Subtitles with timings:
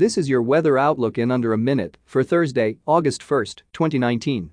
[0.00, 4.48] This is your weather outlook in under a minute for Thursday, August 1, 2019.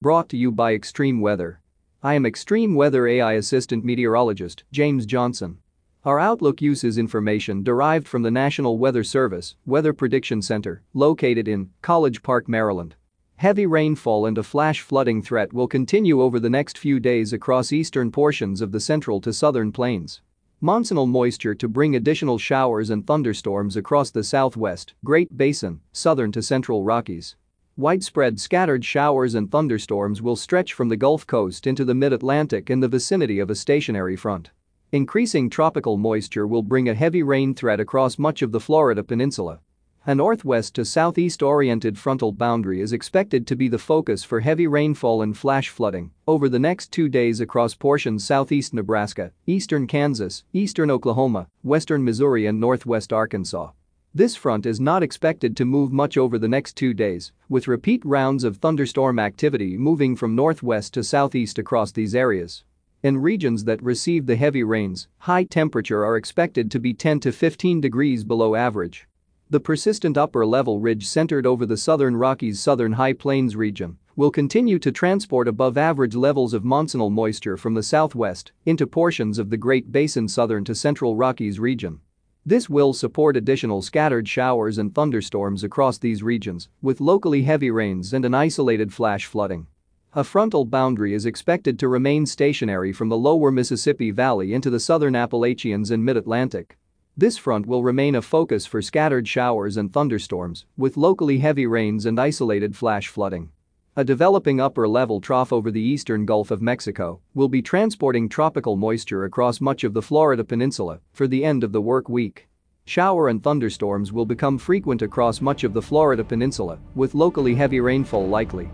[0.00, 1.60] Brought to you by Extreme Weather.
[2.04, 5.58] I am Extreme Weather AI Assistant Meteorologist James Johnson.
[6.04, 11.70] Our Outlook uses information derived from the National Weather Service Weather Prediction Center, located in
[11.82, 12.94] College Park, Maryland.
[13.38, 17.72] Heavy rainfall and a flash flooding threat will continue over the next few days across
[17.72, 20.20] eastern portions of the central to southern plains.
[20.62, 26.40] Monsoonal moisture to bring additional showers and thunderstorms across the southwest, Great Basin, southern to
[26.40, 27.34] central Rockies.
[27.76, 32.78] Widespread scattered showers and thunderstorms will stretch from the Gulf Coast into the mid-Atlantic in
[32.78, 34.50] the vicinity of a stationary front.
[34.92, 39.58] Increasing tropical moisture will bring a heavy rain threat across much of the Florida peninsula.
[40.04, 44.66] A northwest to southeast oriented frontal boundary is expected to be the focus for heavy
[44.66, 50.42] rainfall and flash flooding over the next two days across portions southeast Nebraska, eastern Kansas,
[50.52, 53.70] eastern Oklahoma, western Missouri and northwest Arkansas.
[54.12, 58.04] This front is not expected to move much over the next two days, with repeat
[58.04, 62.64] rounds of thunderstorm activity moving from northwest to southeast across these areas.
[63.04, 67.30] In regions that receive the heavy rains, high temperature are expected to be 10 to
[67.30, 69.06] 15 degrees below average.
[69.52, 74.78] The persistent upper-level ridge centered over the southern Rockies' southern high plains region will continue
[74.78, 79.92] to transport above-average levels of monsoonal moisture from the southwest into portions of the Great
[79.92, 82.00] Basin southern to central Rockies region.
[82.46, 88.14] This will support additional scattered showers and thunderstorms across these regions, with locally heavy rains
[88.14, 89.66] and an isolated flash flooding.
[90.14, 94.80] A frontal boundary is expected to remain stationary from the lower Mississippi Valley into the
[94.80, 96.78] southern Appalachians and mid-Atlantic.
[97.14, 102.06] This front will remain a focus for scattered showers and thunderstorms, with locally heavy rains
[102.06, 103.50] and isolated flash flooding.
[103.96, 109.24] A developing upper-level trough over the eastern Gulf of Mexico will be transporting tropical moisture
[109.24, 112.48] across much of the Florida peninsula for the end of the work week.
[112.86, 117.80] Shower and thunderstorms will become frequent across much of the Florida peninsula, with locally heavy
[117.80, 118.70] rainfall likely.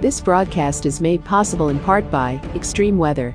[0.00, 3.34] This broadcast is made possible in part by Extreme Weather.